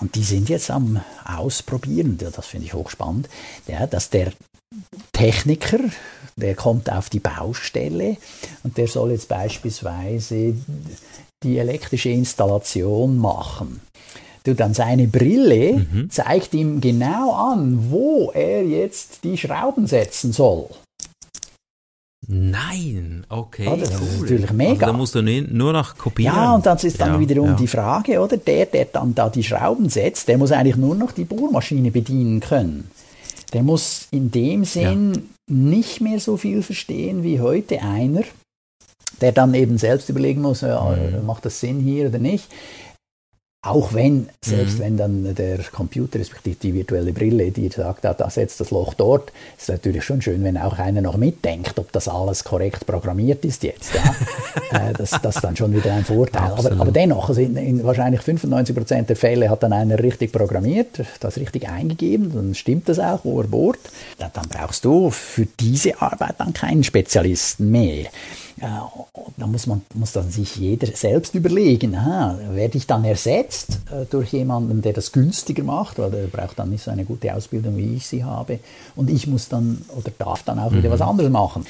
Und 0.00 0.14
die 0.14 0.24
sind 0.24 0.48
jetzt 0.48 0.70
am 0.70 1.00
Ausprobieren, 1.24 2.18
das 2.18 2.46
finde 2.46 2.66
ich 2.66 2.74
hochspannend, 2.74 3.28
ja, 3.66 3.86
dass 3.86 4.08
der 4.08 4.32
Techniker, 5.12 5.78
der 6.40 6.54
kommt 6.54 6.90
auf 6.90 7.08
die 7.10 7.20
Baustelle 7.20 8.16
und 8.62 8.76
der 8.76 8.88
soll 8.88 9.12
jetzt 9.12 9.28
beispielsweise 9.28 10.54
die 11.42 11.58
elektrische 11.58 12.10
Installation 12.10 13.18
machen. 13.18 13.80
Du, 14.44 14.54
dann 14.54 14.72
seine 14.72 15.06
Brille 15.06 15.86
zeigt 16.08 16.54
ihm 16.54 16.80
genau 16.80 17.34
an, 17.34 17.90
wo 17.90 18.30
er 18.34 18.64
jetzt 18.64 19.22
die 19.22 19.36
Schrauben 19.36 19.86
setzen 19.86 20.32
soll. 20.32 20.66
Nein, 22.26 23.26
okay. 23.28 23.64
Ja, 23.64 23.76
das 23.76 23.90
ist 23.90 24.00
cool. 24.00 24.20
natürlich 24.20 24.52
mega. 24.52 24.72
Also 24.72 24.86
da 24.86 24.92
musst 24.92 25.14
du 25.16 25.22
nur 25.22 25.72
noch 25.72 25.98
kopieren. 25.98 26.34
Ja, 26.34 26.54
und 26.54 26.64
dann 26.64 26.78
ist 26.78 27.00
dann 27.00 27.14
Ja, 27.14 27.20
wiederum 27.20 27.48
ja. 27.48 27.54
die 27.54 27.66
Frage, 27.66 28.20
oder? 28.20 28.36
Der, 28.36 28.66
der 28.66 28.84
dann 28.84 29.14
da 29.14 29.28
die 29.28 29.42
Schrauben 29.42 29.88
setzt, 29.88 30.28
der 30.28 30.38
muss 30.38 30.52
eigentlich 30.52 30.76
nur 30.76 30.94
noch 30.94 31.12
die 31.12 31.24
Bohrmaschine 31.24 31.90
bedienen 31.90 32.40
können. 32.40 32.90
Der 33.52 33.62
muss 33.62 34.06
in 34.10 34.30
dem 34.30 34.64
Sinn 34.64 35.30
nicht 35.48 36.00
mehr 36.00 36.20
so 36.20 36.36
viel 36.36 36.62
verstehen 36.62 37.22
wie 37.24 37.40
heute 37.40 37.82
einer, 37.82 38.22
der 39.20 39.32
dann 39.32 39.54
eben 39.54 39.76
selbst 39.78 40.08
überlegen 40.08 40.40
muss, 40.42 40.60
ja, 40.60 40.80
Mhm. 40.96 41.26
macht 41.26 41.44
das 41.44 41.58
Sinn 41.60 41.80
hier 41.80 42.08
oder 42.08 42.18
nicht. 42.18 42.46
Auch 43.62 43.92
wenn, 43.92 44.30
selbst 44.42 44.78
Mhm. 44.78 44.82
wenn 44.82 44.96
dann 44.96 45.34
der 45.34 45.58
Computer, 45.64 46.18
respektive 46.18 46.56
die 46.62 46.72
virtuelle 46.72 47.12
Brille, 47.12 47.50
die 47.50 47.68
sagt, 47.68 48.06
ah, 48.06 48.14
da 48.14 48.30
setzt 48.30 48.58
das 48.58 48.70
Loch 48.70 48.94
dort, 48.94 49.32
ist 49.58 49.68
natürlich 49.68 50.02
schon 50.02 50.22
schön, 50.22 50.42
wenn 50.44 50.56
auch 50.56 50.78
einer 50.78 51.02
noch 51.02 51.18
mitdenkt, 51.18 51.78
ob 51.78 51.92
das 51.92 52.08
alles 52.08 52.42
korrekt 52.42 52.86
programmiert 52.86 53.44
ist 53.44 53.62
jetzt. 53.62 53.92
Ja? 53.94 54.14
äh, 54.88 54.94
das, 54.94 55.10
das 55.22 55.36
ist 55.36 55.44
dann 55.44 55.56
schon 55.56 55.74
wieder 55.74 55.92
ein 55.92 56.06
Vorteil. 56.06 56.52
Aber, 56.52 56.72
aber 56.72 56.90
dennoch, 56.90 57.28
also 57.28 57.42
in, 57.42 57.54
in 57.58 57.84
wahrscheinlich 57.84 58.22
95% 58.22 59.02
der 59.02 59.16
Fälle 59.16 59.50
hat 59.50 59.62
dann 59.62 59.74
einer 59.74 59.98
richtig 59.98 60.32
programmiert, 60.32 61.02
das 61.20 61.36
richtig 61.36 61.68
eingegeben, 61.68 62.32
dann 62.34 62.54
stimmt 62.54 62.88
das 62.88 62.98
auch, 62.98 63.26
wo 63.26 63.42
er 63.42 63.46
bohrt. 63.46 63.80
Dann, 64.18 64.30
dann 64.32 64.48
brauchst 64.48 64.86
du 64.86 65.10
für 65.10 65.46
diese 65.58 66.00
Arbeit 66.00 66.36
dann 66.38 66.54
keinen 66.54 66.82
Spezialisten 66.82 67.70
mehr. 67.70 68.06
Ja, 68.60 68.90
da 69.36 69.46
muss 69.46 69.66
man 69.66 69.82
muss 69.94 70.12
dann 70.12 70.30
sich 70.30 70.56
jeder 70.56 70.86
selbst 70.88 71.34
überlegen, 71.34 71.94
aha, 71.94 72.38
werde 72.52 72.76
ich 72.78 72.86
dann 72.86 73.04
ersetzt 73.04 73.78
äh, 73.90 74.04
durch 74.10 74.32
jemanden, 74.32 74.82
der 74.82 74.92
das 74.92 75.12
günstiger 75.12 75.62
macht, 75.62 75.98
weil 75.98 76.10
der 76.10 76.26
braucht 76.26 76.58
dann 76.58 76.70
nicht 76.70 76.82
so 76.84 76.90
eine 76.90 77.04
gute 77.04 77.34
Ausbildung, 77.34 77.76
wie 77.76 77.94
ich 77.96 78.06
sie 78.06 78.24
habe, 78.24 78.58
und 78.96 79.08
ich 79.10 79.26
muss 79.26 79.48
dann 79.48 79.82
oder 79.96 80.10
darf 80.18 80.42
dann 80.42 80.58
auch 80.58 80.72
wieder 80.72 80.90
was 80.90 81.00
anderes 81.00 81.30
machen. 81.30 81.64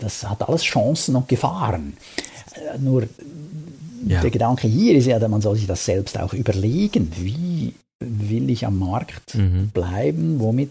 Das 0.00 0.28
hat 0.28 0.48
alles 0.48 0.62
Chancen 0.62 1.16
und 1.16 1.28
Gefahren. 1.28 1.94
Äh, 2.54 2.78
nur 2.78 3.04
Ja. 4.06 4.20
der 4.20 4.30
Gedanke 4.30 4.66
hier 4.68 4.96
ist 4.96 5.06
ja, 5.06 5.28
man 5.28 5.40
soll 5.40 5.56
sich 5.56 5.66
das 5.66 5.84
selbst 5.84 6.18
auch 6.18 6.32
überlegen, 6.34 7.12
wie 7.18 7.72
will 8.00 8.50
ich 8.50 8.66
am 8.66 8.78
Markt 8.78 9.34
Mhm. 9.36 9.70
bleiben, 9.72 10.40
womit 10.40 10.70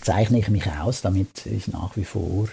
zeichne 0.00 0.38
ich 0.38 0.48
mich 0.48 0.66
aus, 0.70 1.02
damit 1.02 1.46
ich 1.46 1.68
nach 1.68 1.96
wie 1.96 2.04
vor 2.04 2.48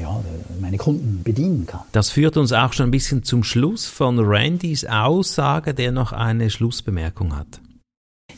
ja, 0.00 0.20
meine 0.60 0.76
Kunden 0.78 1.22
bedienen 1.22 1.66
kann. 1.66 1.82
Das 1.92 2.10
führt 2.10 2.36
uns 2.36 2.52
auch 2.52 2.72
schon 2.72 2.88
ein 2.88 2.90
bisschen 2.90 3.22
zum 3.22 3.44
Schluss 3.44 3.86
von 3.86 4.18
Randys 4.18 4.84
Aussage, 4.84 5.74
der 5.74 5.92
noch 5.92 6.12
eine 6.12 6.50
Schlussbemerkung 6.50 7.36
hat. 7.36 7.60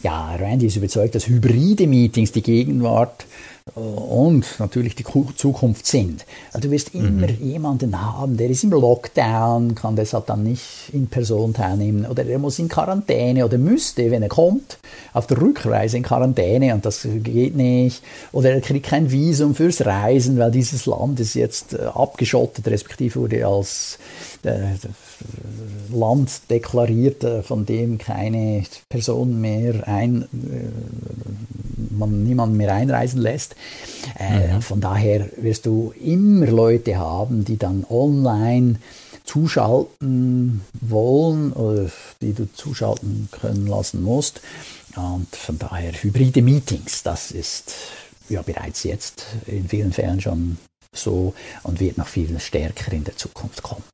Ja, 0.02 0.35
Randy 0.35 0.66
ist 0.66 0.76
überzeugt, 0.76 1.14
dass 1.14 1.26
hybride 1.26 1.87
Meetings 1.87 2.33
die 2.33 2.42
Gegenwart 2.42 3.25
und 3.75 4.46
natürlich 4.58 4.94
die 4.94 5.04
Zukunft 5.04 5.87
sind. 5.87 6.25
Also 6.52 6.68
du 6.68 6.73
wirst 6.73 6.94
immer 6.94 7.26
mhm. 7.26 7.42
jemanden 7.42 8.00
haben, 8.00 8.37
der 8.37 8.49
ist 8.49 8.62
im 8.62 8.70
Lockdown, 8.70 9.75
kann 9.75 9.96
deshalb 9.96 10.26
dann 10.26 10.44
nicht 10.44 10.90
in 10.92 11.08
Person 11.08 11.52
teilnehmen 11.52 12.06
oder 12.06 12.25
er 12.25 12.38
muss 12.38 12.61
in 12.61 12.68
Quarantäne 12.68 13.44
oder 13.44 13.58
müsste, 13.58 14.11
wenn 14.11 14.23
er 14.23 14.28
kommt, 14.28 14.78
auf 15.12 15.26
der 15.26 15.40
Rückreise 15.40 15.96
in 15.96 16.04
Quarantäne 16.04 16.75
und 16.75 16.87
das 16.87 17.06
geht 17.23 17.56
nicht. 17.56 18.02
Oder 18.30 18.52
er 18.52 18.61
kriegt 18.61 18.87
kein 18.87 19.11
Visum 19.11 19.54
fürs 19.56 19.85
Reisen, 19.85 20.38
weil 20.38 20.52
dieses 20.52 20.87
Land 20.87 21.18
ist 21.18 21.35
jetzt 21.35 21.75
äh, 21.75 21.82
abgeschottet, 21.82 22.68
respektive 22.68 23.20
wurde 23.20 23.46
als 23.46 23.99
äh, 24.44 24.76
Land 25.92 26.50
deklariert, 26.50 27.25
äh, 27.25 27.42
von 27.42 27.66
dem 27.66 27.99
keine 27.99 28.62
Person 28.88 29.40
mehr 29.40 29.88
ein, 29.88 30.26
man 31.98 32.24
niemanden 32.24 32.56
mehr 32.56 32.72
einreisen 32.72 33.20
lässt. 33.20 33.56
Äh, 34.18 34.54
mhm. 34.54 34.62
Von 34.62 34.80
daher 34.80 35.28
wirst 35.36 35.66
du 35.66 35.92
immer 36.02 36.46
Leute 36.46 36.96
haben, 36.96 37.44
die 37.44 37.56
dann 37.56 37.84
online 37.88 38.76
zuschalten 39.24 40.62
wollen 40.80 41.52
oder 41.52 41.90
die 42.22 42.32
du 42.32 42.50
zuschalten 42.52 43.28
können 43.32 43.66
lassen 43.66 44.02
musst. 44.02 44.40
Und 44.96 45.34
von 45.34 45.58
daher 45.58 45.92
hybride 45.92 46.42
Meetings, 46.42 47.02
das 47.02 47.30
ist 47.30 47.74
ja 48.28 48.42
bereits 48.42 48.84
jetzt 48.84 49.26
in 49.46 49.68
vielen 49.68 49.92
Fällen 49.92 50.20
schon 50.20 50.56
so 50.92 51.34
und 51.62 51.80
wird 51.80 51.98
noch 51.98 52.08
viel 52.08 52.38
stärker 52.40 52.92
in 52.92 53.04
der 53.04 53.16
Zukunft 53.16 53.62
kommen. 53.62 53.84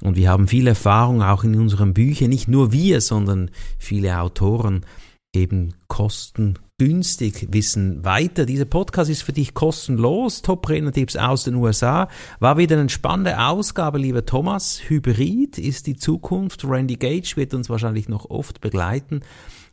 Und 0.00 0.14
wir 0.14 0.30
haben 0.30 0.46
viel 0.46 0.68
Erfahrung 0.68 1.22
auch 1.22 1.42
in 1.42 1.58
unseren 1.58 1.92
Büchern. 1.92 2.28
Nicht 2.28 2.46
nur 2.46 2.70
wir, 2.70 3.00
sondern 3.00 3.50
viele 3.80 4.20
Autoren 4.20 4.86
geben 5.32 5.74
Kosten 5.88 6.56
günstig 6.78 7.48
Wissen 7.52 8.04
weiter. 8.04 8.44
Dieser 8.44 8.66
Podcast 8.66 9.10
ist 9.10 9.22
für 9.22 9.32
dich 9.32 9.54
kostenlos. 9.54 10.42
Top-Trainer-Tipps 10.42 11.16
aus 11.16 11.44
den 11.44 11.54
USA. 11.54 12.08
War 12.38 12.58
wieder 12.58 12.78
eine 12.78 12.90
spannende 12.90 13.40
Ausgabe, 13.40 13.98
lieber 13.98 14.26
Thomas. 14.26 14.80
Hybrid 14.86 15.56
ist 15.56 15.86
die 15.86 15.96
Zukunft. 15.96 16.64
Randy 16.64 16.96
Gage 16.96 17.32
wird 17.36 17.54
uns 17.54 17.70
wahrscheinlich 17.70 18.08
noch 18.08 18.28
oft 18.28 18.60
begleiten. 18.60 19.20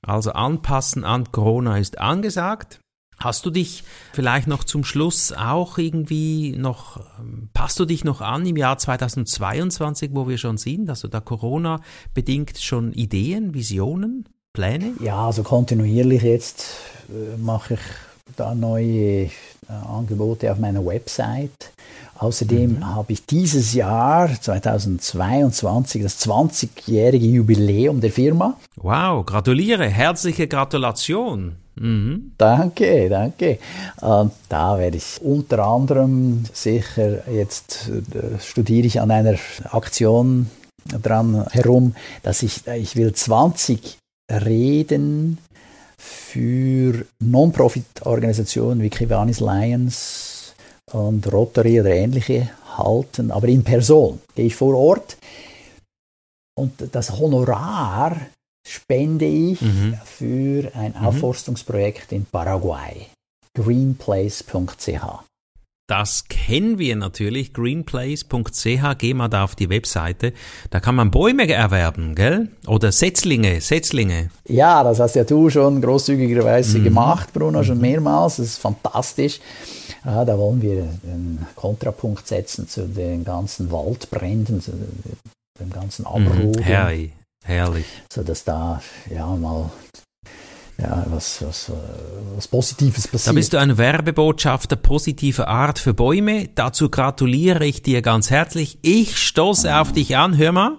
Also 0.01 0.31
anpassen 0.31 1.03
an 1.03 1.29
Corona 1.31 1.77
ist 1.77 1.99
angesagt. 1.99 2.79
Hast 3.19 3.45
du 3.45 3.51
dich 3.51 3.83
vielleicht 4.13 4.47
noch 4.47 4.63
zum 4.63 4.83
Schluss 4.83 5.33
auch 5.33 5.77
irgendwie 5.77 6.55
noch, 6.57 7.01
passt 7.53 7.79
du 7.79 7.85
dich 7.85 8.03
noch 8.03 8.21
an 8.21 8.45
im 8.45 8.57
Jahr 8.57 8.77
2022, 8.77 10.11
wo 10.13 10.27
wir 10.27 10.37
schon 10.37 10.57
sind? 10.57 10.89
Also 10.89 11.09
da 11.09 11.19
Corona 11.19 11.81
bedingt 12.13 12.57
schon 12.57 12.91
Ideen, 12.93 13.53
Visionen? 13.53 14.25
Pläne? 14.53 14.93
Ja, 14.99 15.25
also 15.25 15.41
kontinuierlich 15.41 16.21
jetzt 16.21 16.65
äh, 17.09 17.37
mache 17.37 17.73
ich 17.73 17.79
da 18.35 18.53
neue 18.53 19.23
äh, 19.23 19.29
Angebote 19.87 20.51
auf 20.51 20.59
meiner 20.59 20.85
Website. 20.85 21.71
Außerdem 22.19 22.75
mhm. 22.75 22.85
habe 22.85 23.13
ich 23.13 23.25
dieses 23.25 23.73
Jahr, 23.73 24.29
2022, 24.39 26.03
das 26.03 26.23
20-jährige 26.23 27.25
Jubiläum 27.25 27.99
der 27.99 28.11
Firma. 28.11 28.55
Wow, 28.75 29.25
gratuliere, 29.25 29.87
herzliche 29.87 30.47
Gratulation. 30.47 31.55
Mhm. 31.73 32.33
Danke, 32.37 33.09
danke. 33.09 33.57
Und 34.01 34.33
da 34.49 34.77
werde 34.77 34.97
ich 34.97 35.19
unter 35.21 35.65
anderem 35.65 36.43
sicher, 36.53 37.27
jetzt 37.27 37.89
äh, 37.89 38.39
studiere 38.39 38.85
ich 38.85 39.01
an 39.01 39.09
einer 39.09 39.39
Aktion 39.71 40.51
dran 41.01 41.47
herum, 41.49 41.95
dass 42.21 42.43
ich, 42.43 42.67
ich 42.67 42.95
will 42.95 43.13
20 43.13 43.97
Reden 44.31 45.37
für 45.97 47.05
Non-Profit-Organisationen 47.19 48.81
wie 48.81 48.89
Kiwanis 48.89 49.39
Lions 49.39 50.55
und 50.91 51.31
Rotary 51.31 51.79
oder 51.79 51.91
ähnliche 51.91 52.49
halten, 52.77 53.31
aber 53.31 53.47
in 53.47 53.63
Person 53.63 54.21
gehe 54.35 54.47
ich 54.47 54.55
vor 54.55 54.75
Ort 54.75 55.17
und 56.55 56.89
das 56.91 57.17
Honorar 57.17 58.15
spende 58.67 59.25
ich 59.25 59.61
mhm. 59.61 59.97
für 60.03 60.71
ein 60.75 60.93
mhm. 60.97 61.05
Aufforstungsprojekt 61.07 62.11
in 62.11 62.25
Paraguay. 62.25 63.07
greenplace.ch 63.55 65.32
das 65.87 66.25
kennen 66.29 66.79
wir 66.79 66.95
natürlich, 66.95 67.53
greenplace.ch, 67.53 68.97
geh 68.97 69.13
mal 69.13 69.27
da 69.27 69.43
auf 69.43 69.55
die 69.55 69.69
Webseite, 69.69 70.33
da 70.69 70.79
kann 70.79 70.95
man 70.95 71.11
Bäume 71.11 71.47
erwerben, 71.49 72.15
gell? 72.15 72.49
Oder 72.67 72.91
Setzlinge, 72.91 73.59
Setzlinge. 73.59 74.29
Ja, 74.47 74.83
das 74.83 74.99
hast 74.99 75.15
ja 75.15 75.25
du 75.25 75.49
schon 75.49 75.81
großzügigerweise 75.81 76.79
mhm. 76.79 76.83
gemacht, 76.85 77.33
Bruno, 77.33 77.63
schon 77.63 77.79
mehrmals, 77.79 78.37
das 78.37 78.45
ist 78.47 78.57
fantastisch. 78.59 79.39
Ja, 80.05 80.23
da 80.25 80.37
wollen 80.37 80.61
wir 80.61 80.83
einen 81.03 81.45
Kontrapunkt 81.55 82.27
setzen 82.27 82.67
zu 82.67 82.87
den 82.87 83.23
ganzen 83.23 83.71
Waldbränden, 83.71 84.61
zu 84.61 84.71
dem 85.59 85.69
ganzen 85.69 86.05
Abroden. 86.05 86.51
Mhm, 86.51 86.59
herrlich, 86.59 87.11
herrlich. 87.43 87.85
So 88.11 88.23
dass 88.23 88.43
da 88.43 88.81
ja 89.09 89.25
mal 89.27 89.69
ja, 90.77 91.05
was, 91.09 91.41
was, 91.41 91.71
was 92.35 92.47
Positives 92.47 93.07
passiert. 93.07 93.27
Da 93.27 93.31
bist 93.33 93.53
du 93.53 93.57
ein 93.57 93.77
Werbebotschafter 93.77 94.75
positiver 94.75 95.47
Art 95.47 95.79
für 95.79 95.93
Bäume. 95.93 96.49
Dazu 96.55 96.89
gratuliere 96.89 97.65
ich 97.65 97.81
dir 97.83 98.01
ganz 98.01 98.29
herzlich. 98.29 98.79
Ich 98.81 99.17
stoße 99.17 99.75
auf 99.75 99.91
dich 99.91 100.17
an. 100.17 100.37
Hör 100.37 100.51
mal. 100.51 100.77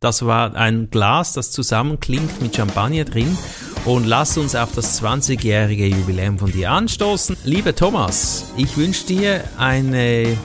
Das 0.00 0.24
war 0.24 0.54
ein 0.54 0.88
Glas, 0.90 1.34
das 1.34 1.50
zusammenklingt 1.50 2.40
mit 2.40 2.56
Champagner 2.56 3.04
drin. 3.04 3.36
Und 3.84 4.06
lass 4.06 4.38
uns 4.38 4.54
auf 4.54 4.72
das 4.74 5.02
20-jährige 5.02 5.86
Jubiläum 5.86 6.38
von 6.38 6.50
dir 6.50 6.70
anstoßen. 6.70 7.36
Lieber 7.44 7.74
Thomas, 7.74 8.46
ich 8.56 8.76
wünsche 8.76 9.06
dir 9.06 9.44
eine 9.58 10.36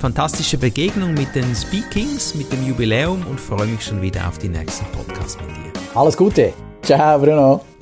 fantastische 0.00 0.58
Begegnung 0.58 1.14
mit 1.14 1.34
den 1.34 1.54
Speakings, 1.54 2.34
mit 2.34 2.50
dem 2.52 2.66
Jubiläum 2.66 3.26
und 3.26 3.38
freue 3.38 3.66
mich 3.66 3.84
schon 3.84 4.00
wieder 4.00 4.26
auf 4.26 4.38
die 4.38 4.48
nächsten 4.48 4.86
Podcasts 4.92 5.36
mit 5.36 5.48
dir. 5.48 5.72
Alles 5.94 6.16
Gute. 6.16 6.52
Ciao, 6.82 7.18
Bruno. 7.18 7.69